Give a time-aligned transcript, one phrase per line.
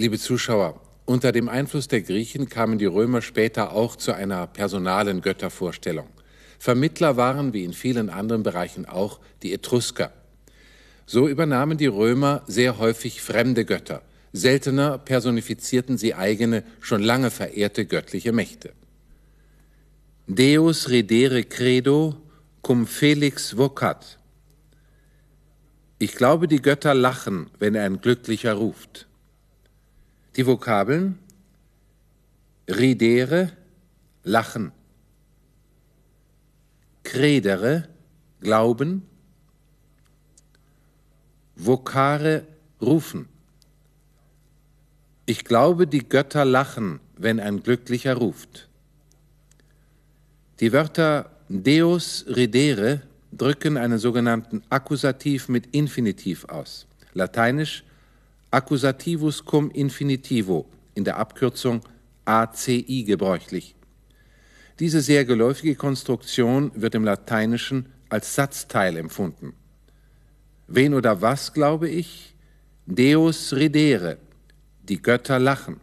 [0.00, 5.22] Liebe Zuschauer, unter dem Einfluss der Griechen kamen die Römer später auch zu einer personalen
[5.22, 6.06] Göttervorstellung.
[6.60, 10.12] Vermittler waren, wie in vielen anderen Bereichen auch, die Etrusker.
[11.04, 14.02] So übernahmen die Römer sehr häufig fremde Götter.
[14.32, 18.70] Seltener personifizierten sie eigene, schon lange verehrte göttliche Mächte.
[20.28, 22.14] Deus redere credo
[22.62, 24.20] cum felix vocat.
[25.98, 29.07] Ich glaube, die Götter lachen, wenn ein Glücklicher ruft.
[30.38, 31.18] Die Vokabeln
[32.70, 33.50] ridere,
[34.22, 34.70] lachen,
[37.02, 37.88] credere,
[38.40, 39.02] glauben,
[41.56, 42.44] vocare,
[42.80, 43.28] rufen.
[45.26, 48.68] Ich glaube, die Götter lachen, wenn ein Glücklicher ruft.
[50.60, 53.02] Die Wörter Deus ridere
[53.32, 56.86] drücken einen sogenannten Akkusativ mit Infinitiv aus.
[57.12, 57.82] Lateinisch
[58.50, 61.82] Accusativus cum infinitivo, in der Abkürzung
[62.24, 63.74] ACI gebräuchlich.
[64.78, 69.52] Diese sehr geläufige Konstruktion wird im Lateinischen als Satzteil empfunden.
[70.66, 72.34] Wen oder was glaube ich?
[72.86, 74.18] Deus ridere,
[74.82, 75.80] die Götter lachen.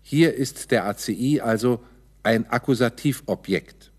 [0.00, 1.82] Hier ist der ACI also
[2.22, 3.92] ein Akkusativobjekt.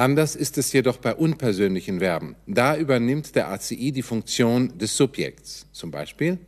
[0.00, 2.34] Anders ist es jedoch bei unpersönlichen Verben.
[2.46, 5.66] Da übernimmt der ACI die Funktion des Subjekts.
[5.72, 6.38] Zum Beispiel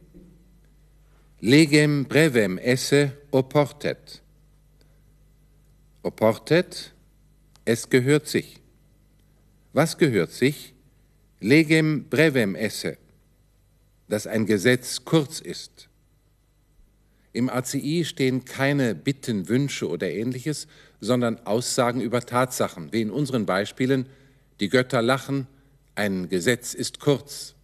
[1.39, 4.22] legem brevem esse oportet.
[6.03, 6.94] Oportet,
[7.67, 8.59] es gehört sich.
[9.75, 10.72] Was gehört sich?
[11.39, 12.97] Legem brevem esse,
[14.09, 15.91] dass ein Gesetz kurz ist.
[17.33, 20.66] Im ACI stehen keine Bitten, Wünsche oder ähnliches,
[21.00, 24.06] sondern Aussagen über Tatsachen, wie in unseren Beispielen,
[24.60, 25.47] die Götter lachen,
[25.94, 27.54] ein Gesetz ist kurz.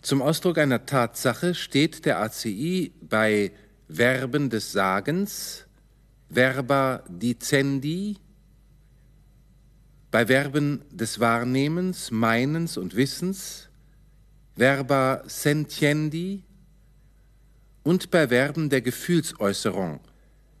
[0.00, 3.52] Zum Ausdruck einer Tatsache steht der ACI bei
[3.88, 5.66] Verben des Sagens,
[6.28, 8.16] verba dicendi,
[10.10, 13.68] bei Verben des Wahrnehmens, Meinens und Wissens,
[14.56, 16.42] verba sentiendi
[17.82, 20.00] und bei Verben der Gefühlsäußerung,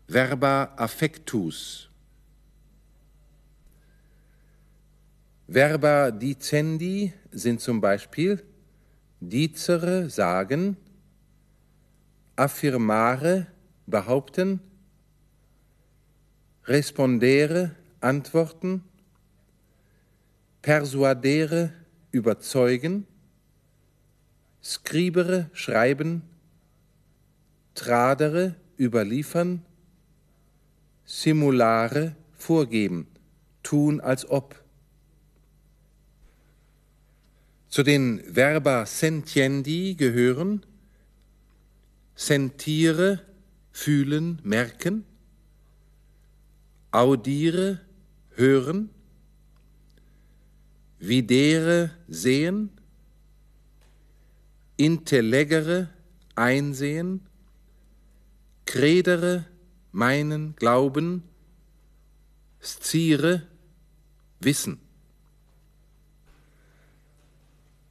[0.08, 1.88] verba affectus.
[5.46, 8.42] Verba dicendi sind zum Beispiel
[9.20, 10.76] dicere sagen,
[12.36, 13.46] affirmare
[13.86, 14.60] behaupten,
[16.64, 18.82] respondere, antworten,
[20.62, 21.72] persuadere,
[22.10, 23.06] überzeugen,
[24.62, 26.22] scribere, schreiben,
[27.74, 29.64] tradere, überliefern,
[31.04, 33.06] simulare, vorgeben,
[33.62, 34.62] tun als ob.
[37.68, 40.66] Zu den Verba sentiendi gehören
[42.14, 43.20] sentiere,
[43.72, 45.04] fühlen, merken,
[46.90, 47.80] audiere,
[48.34, 48.90] hören,
[50.98, 52.70] videre, sehen,
[54.76, 55.88] intellegere,
[56.34, 57.26] einsehen,
[58.66, 59.46] credere,
[59.92, 61.22] meinen, glauben,
[62.60, 63.46] sciere,
[64.40, 64.80] wissen.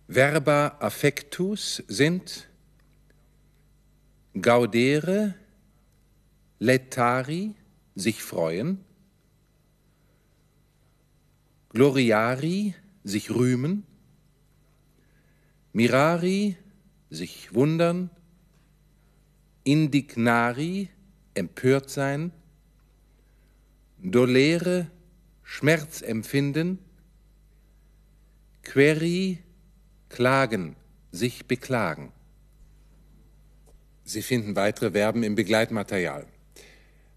[0.08, 2.50] Verba affectus sind
[4.34, 5.36] gaudere,
[6.60, 7.56] letari,
[7.96, 8.84] sich freuen,
[11.70, 13.84] gloriari, sich rühmen,
[15.74, 16.58] mirari,
[17.10, 18.10] sich wundern,
[19.64, 20.90] indignari,
[21.34, 22.32] empört sein,
[23.98, 24.88] dolere,
[25.44, 26.80] Schmerz empfinden,
[28.64, 29.40] queri,
[30.10, 30.76] klagen,
[31.12, 32.12] sich beklagen.
[34.04, 36.26] Sie finden weitere Verben im Begleitmaterial.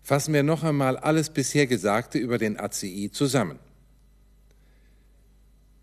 [0.03, 3.59] Fassen wir noch einmal alles bisher Gesagte über den ACI zusammen.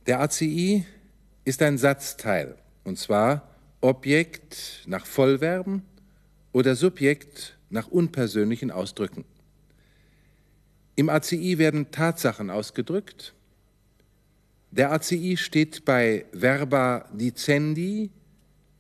[0.05, 0.85] Der ACI
[1.43, 3.49] ist ein Satzteil, und zwar
[3.81, 5.83] Objekt nach Vollverben
[6.51, 9.25] oder Subjekt nach unpersönlichen Ausdrücken.
[10.95, 13.33] Im ACI werden Tatsachen ausgedrückt.
[14.71, 18.11] Der ACI steht bei Verba dicendi,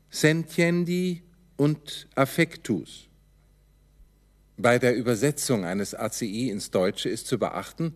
[0.09, 1.23] sentiendi
[1.57, 3.07] und affectus.
[4.57, 7.95] Bei der Übersetzung eines ACI ins Deutsche ist zu beachten,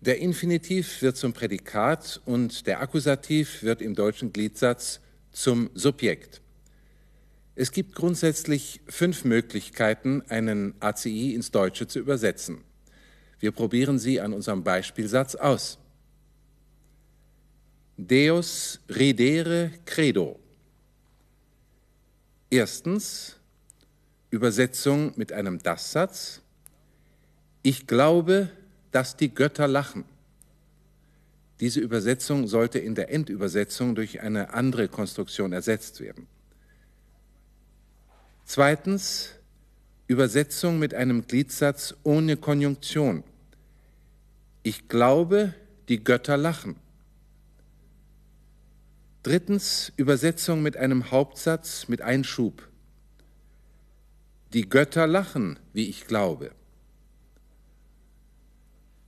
[0.00, 5.00] der Infinitiv wird zum Prädikat und der Akkusativ wird im deutschen Gliedsatz
[5.32, 6.43] zum Subjekt.
[7.56, 12.64] Es gibt grundsätzlich fünf Möglichkeiten, einen ACI ins Deutsche zu übersetzen.
[13.38, 15.78] Wir probieren sie an unserem Beispielsatz aus.
[17.96, 20.40] Deus ridere credo.
[22.50, 23.36] Erstens
[24.30, 26.40] Übersetzung mit einem Das-Satz.
[27.62, 28.50] Ich glaube,
[28.90, 30.04] dass die Götter lachen.
[31.60, 36.26] Diese Übersetzung sollte in der Endübersetzung durch eine andere Konstruktion ersetzt werden.
[38.44, 39.30] Zweitens
[40.06, 43.24] Übersetzung mit einem Gliedsatz ohne Konjunktion.
[44.62, 45.54] Ich glaube,
[45.88, 46.76] die Götter lachen.
[49.22, 52.68] Drittens Übersetzung mit einem Hauptsatz mit Einschub.
[54.52, 56.52] Die Götter lachen, wie ich glaube.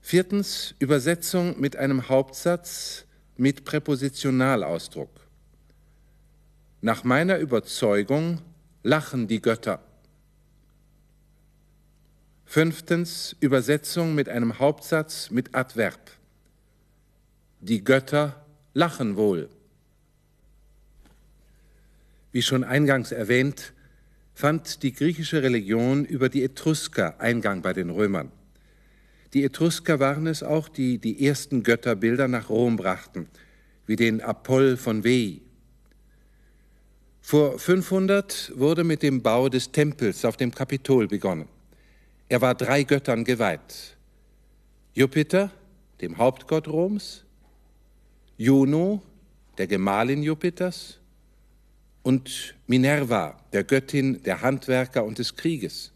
[0.00, 3.04] Viertens Übersetzung mit einem Hauptsatz
[3.36, 5.10] mit Präpositionalausdruck.
[6.80, 8.40] Nach meiner Überzeugung
[8.86, 9.80] lachen die Götter.
[12.44, 16.12] Fünftens Übersetzung mit einem Hauptsatz mit Adverb.
[17.58, 19.48] Die Götter lachen wohl.
[22.30, 23.72] Wie schon eingangs erwähnt,
[24.34, 28.30] fand die griechische Religion über die Etrusker Eingang bei den Römern.
[29.34, 33.26] Die Etrusker waren es auch, die die ersten Götterbilder nach Rom brachten,
[33.84, 35.45] wie den Apoll von Veii.
[37.28, 41.48] Vor 500 wurde mit dem Bau des Tempels auf dem Kapitol begonnen.
[42.28, 43.96] Er war drei Göttern geweiht.
[44.94, 45.50] Jupiter,
[46.00, 47.24] dem Hauptgott Roms,
[48.36, 49.02] Juno,
[49.58, 51.00] der Gemahlin Jupiters,
[52.04, 55.90] und Minerva, der Göttin der Handwerker und des Krieges.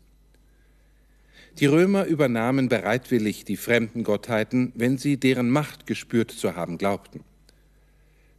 [1.60, 7.22] Die Römer übernahmen bereitwillig die fremden Gottheiten, wenn sie deren Macht gespürt zu haben glaubten.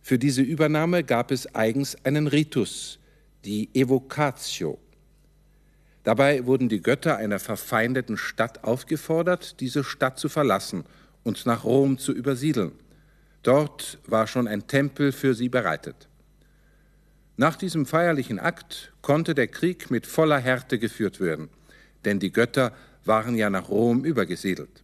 [0.01, 2.99] Für diese Übernahme gab es eigens einen Ritus,
[3.45, 4.79] die Evocatio.
[6.03, 10.83] Dabei wurden die Götter einer verfeindeten Stadt aufgefordert, diese Stadt zu verlassen
[11.23, 12.71] und nach Rom zu übersiedeln.
[13.43, 16.07] Dort war schon ein Tempel für sie bereitet.
[17.37, 21.49] Nach diesem feierlichen Akt konnte der Krieg mit voller Härte geführt werden,
[22.05, 22.73] denn die Götter
[23.05, 24.83] waren ja nach Rom übergesiedelt.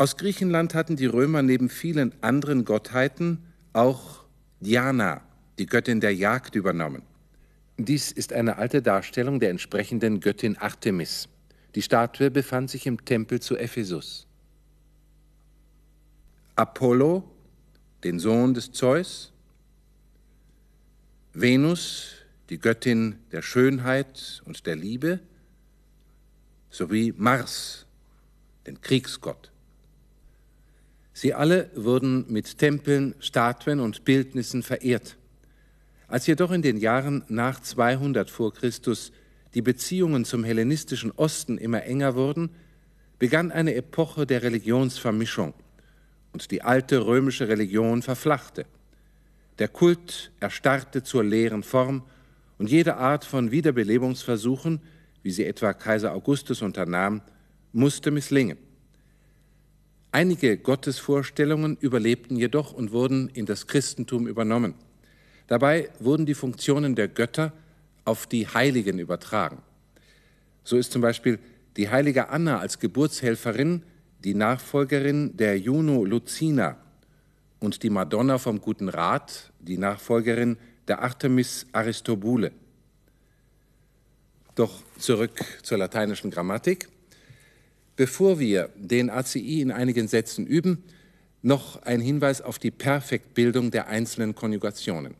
[0.00, 3.44] Aus Griechenland hatten die Römer neben vielen anderen Gottheiten
[3.74, 4.24] auch
[4.60, 5.20] Diana,
[5.58, 7.02] die Göttin der Jagd, übernommen.
[7.76, 11.28] Dies ist eine alte Darstellung der entsprechenden Göttin Artemis.
[11.74, 14.26] Die Statue befand sich im Tempel zu Ephesus.
[16.56, 17.22] Apollo,
[18.02, 19.34] den Sohn des Zeus,
[21.34, 22.14] Venus,
[22.48, 25.20] die Göttin der Schönheit und der Liebe,
[26.70, 27.84] sowie Mars,
[28.66, 29.49] den Kriegsgott.
[31.20, 35.18] Sie alle wurden mit Tempeln, Statuen und Bildnissen verehrt.
[36.08, 39.12] Als jedoch in den Jahren nach 200 vor Christus
[39.52, 42.48] die Beziehungen zum hellenistischen Osten immer enger wurden,
[43.18, 45.52] begann eine Epoche der Religionsvermischung
[46.32, 48.64] und die alte römische Religion verflachte.
[49.58, 52.02] Der Kult erstarrte zur leeren Form
[52.56, 54.80] und jede Art von Wiederbelebungsversuchen
[55.22, 57.20] wie sie etwa Kaiser Augustus unternahm,
[57.74, 58.69] musste misslingen.
[60.12, 64.74] Einige Gottesvorstellungen überlebten jedoch und wurden in das Christentum übernommen.
[65.46, 67.52] Dabei wurden die Funktionen der Götter
[68.04, 69.62] auf die Heiligen übertragen.
[70.64, 71.38] So ist zum Beispiel
[71.76, 73.84] die heilige Anna als Geburtshelferin
[74.24, 76.76] die Nachfolgerin der Juno Lucina
[77.60, 80.56] und die Madonna vom Guten Rat die Nachfolgerin
[80.88, 82.52] der Artemis Aristobule.
[84.56, 86.88] Doch zurück zur lateinischen Grammatik.
[88.00, 90.82] Bevor wir den ACI in einigen Sätzen üben,
[91.42, 95.16] noch ein Hinweis auf die Perfektbildung der einzelnen Konjugationen.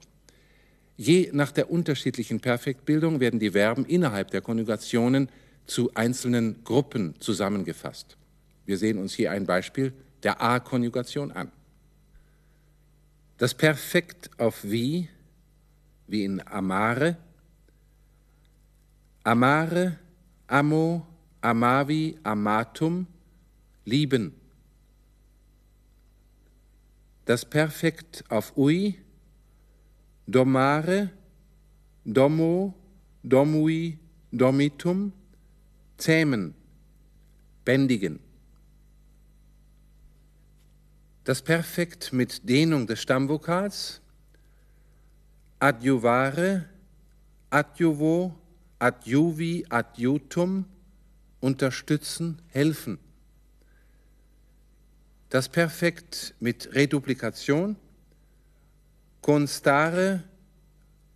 [0.97, 5.29] Je nach der unterschiedlichen Perfektbildung werden die Verben innerhalb der Konjugationen
[5.67, 8.17] zu einzelnen Gruppen zusammengefasst.
[8.65, 11.53] Wir sehen uns hier ein Beispiel der A-Konjugation an.
[13.37, 15.07] Das Perfekt auf wie,
[16.07, 17.19] wie in amare,
[19.23, 19.99] Amare,
[20.47, 21.07] amo,
[21.41, 23.07] amavi, amatum,
[23.85, 24.33] lieben.
[27.25, 28.99] Das Perfekt auf ui,
[30.27, 31.11] domare,
[32.05, 32.75] domo,
[33.23, 33.99] domui,
[34.33, 35.13] domitum,
[35.97, 36.55] zähmen,
[37.65, 38.21] bändigen.
[41.25, 44.01] Das Perfekt mit Dehnung des Stammvokals,
[45.61, 46.69] adjuvare,
[47.51, 48.35] adjuvo,
[48.79, 50.65] adjuvi, adjutum,
[51.41, 52.99] unterstützen, helfen.
[55.31, 57.77] Das Perfekt mit Reduplikation,
[59.23, 60.25] constare,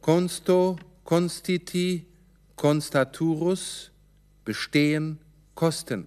[0.01, 2.07] consto, constiti,
[2.57, 3.91] constaturus,
[4.45, 5.19] bestehen,
[5.55, 6.07] kosten.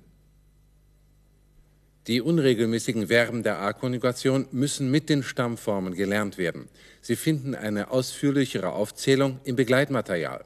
[2.08, 6.70] Die unregelmäßigen Verben der A-Konjugation müssen mit den Stammformen gelernt werden.
[7.02, 10.46] Sie finden eine ausführlichere Aufzählung im Begleitmaterial.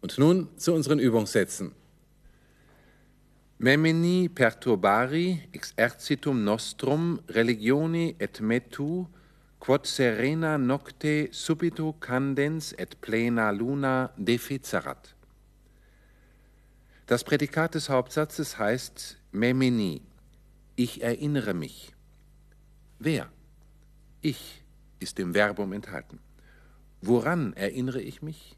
[0.00, 1.72] Und nun zu unseren Übungssätzen.
[3.58, 9.06] Memini perturbari exercitum nostrum religioni et metu
[9.60, 15.14] quod serena nocte subito candens et plena luna deficerat.
[17.06, 20.02] Das Prädikat des Hauptsatzes heißt memini,
[20.74, 21.94] ich erinnere mich.
[22.98, 23.30] Wer?
[24.20, 24.64] Ich
[24.98, 26.18] ist im Verbum enthalten.
[27.00, 28.56] Woran erinnere ich mich?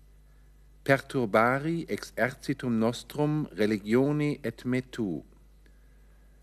[0.87, 5.25] Perturbari exercitum nostrum religioni et metu.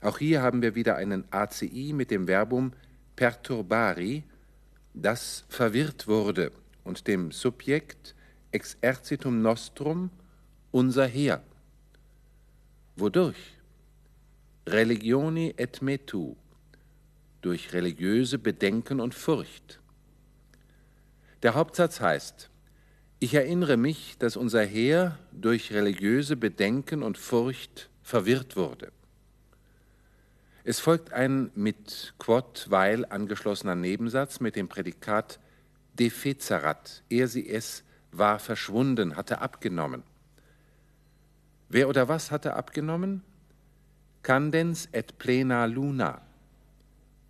[0.02, 2.74] Auch hier haben wir wieder einen ACI mit dem Verbum
[3.16, 4.24] perturbari,
[4.94, 6.52] das verwirrt wurde,
[6.84, 8.16] und dem Subjekt
[8.52, 10.10] exercitum nostrum,
[10.72, 11.42] unser Heer.
[12.98, 13.56] Wodurch?
[14.68, 16.36] Religioni et metu,
[17.40, 19.80] durch religiöse Bedenken und Furcht.
[21.44, 22.50] Der Hauptsatz heißt,
[23.24, 28.92] ich erinnere mich, dass unser Heer durch religiöse Bedenken und Furcht verwirrt wurde.
[30.66, 35.40] Es folgt ein mit quod weil angeschlossener Nebensatz mit dem Prädikat
[35.94, 40.04] defecerat, er sie es war verschwunden, hatte abgenommen.
[41.70, 43.24] Wer oder was hatte abgenommen?
[44.22, 46.22] Candens et plena luna,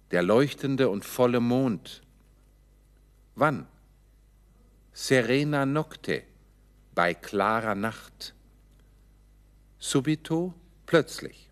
[0.09, 2.01] der leuchtende und volle Mond.
[3.35, 3.67] Wann?
[4.95, 6.21] Serena nocte,
[6.93, 8.35] bei klarer Nacht.
[9.79, 10.53] Subito,
[10.85, 11.49] plötzlich.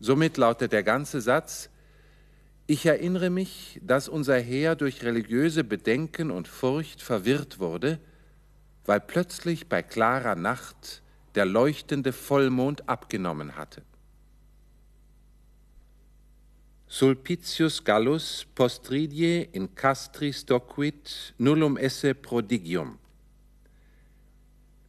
[0.00, 1.70] Somit lautet der ganze Satz,
[2.66, 8.00] ich erinnere mich, dass unser Heer durch religiöse Bedenken und Furcht verwirrt wurde,
[8.86, 11.02] weil plötzlich bei klarer Nacht
[11.36, 13.82] der leuchtende Vollmond abgenommen hatte.
[16.92, 22.98] Sulpicius Gallus postridie in castris docuit nullum esse prodigium.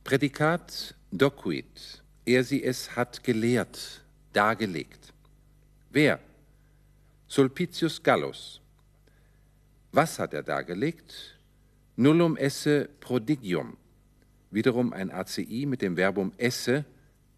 [0.03, 4.01] Prädikat docuit, er sie es hat gelehrt,
[4.33, 5.13] dargelegt.
[5.91, 6.19] Wer?
[7.29, 8.59] Sulpicius Gallus.
[9.93, 11.37] Was hat er dargelegt?
[11.95, 13.77] Nullum esse prodigium.
[14.51, 16.83] Wiederum ein ACI mit dem Verbum esse,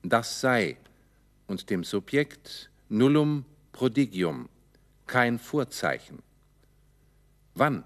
[0.02, 0.78] das sei,
[1.46, 4.50] und dem Subjekt nullum prodigium,
[5.08, 6.20] kein Vorzeichen.
[7.54, 7.84] Wann?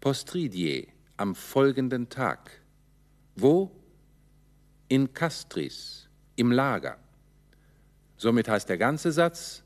[0.00, 2.50] Postridie, am folgenden Tag.
[3.34, 3.70] Wo?
[4.88, 6.96] In Castris, im Lager.
[8.16, 9.62] Somit heißt der ganze Satz,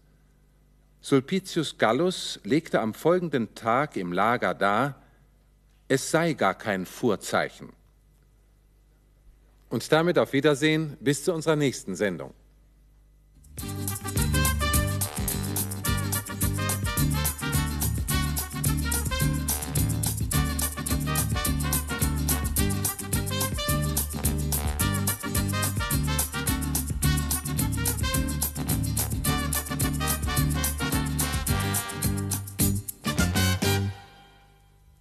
[1.03, 5.03] Sulpicius Gallus legte am folgenden Tag im Lager dar,
[5.89, 7.73] es sei gar kein Vorzeichen.
[9.71, 12.35] Und damit auf Wiedersehen bis zu unserer nächsten Sendung.